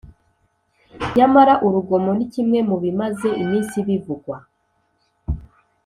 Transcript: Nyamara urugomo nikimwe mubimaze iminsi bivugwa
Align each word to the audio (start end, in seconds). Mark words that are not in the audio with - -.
Nyamara 1.15 1.53
urugomo 1.65 2.11
nikimwe 2.17 2.59
mubimaze 2.69 3.29
iminsi 3.43 3.75
bivugwa 3.87 4.37